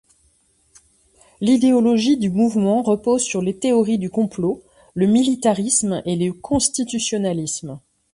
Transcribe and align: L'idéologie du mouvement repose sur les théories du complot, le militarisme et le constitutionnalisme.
L'idéologie 1.41 2.17
du 2.17 2.31
mouvement 2.31 2.81
repose 2.81 3.21
sur 3.21 3.39
les 3.43 3.59
théories 3.59 3.99
du 3.99 4.09
complot, 4.09 4.63
le 4.95 5.05
militarisme 5.05 6.01
et 6.07 6.15
le 6.15 6.33
constitutionnalisme. 6.33 7.79